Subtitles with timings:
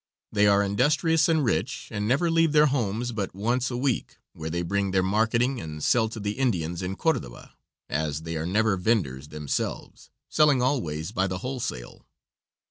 [0.31, 4.49] They are industrious and rich, and never leave their homes but once a week, where
[4.49, 7.53] they bring their marketing and sell to the Indians in Cordoba,
[7.87, 12.07] as they are never venders themselves, selling always by the wholesale.